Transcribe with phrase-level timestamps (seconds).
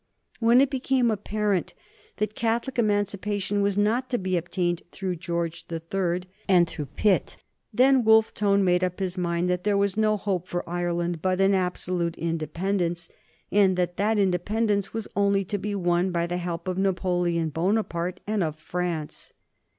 [0.39, 1.75] When it became apparent
[2.17, 7.37] that Catholic Emancipation was not to be obtained through George the Third and through Pitt,
[7.71, 11.39] then Wolfe Tone made up his mind that there was no hope for Ireland but
[11.39, 13.09] in absolute independence,
[13.51, 18.21] and that that independence was only to be won by the help of Napoleon Bonaparte
[18.25, 19.33] and of France.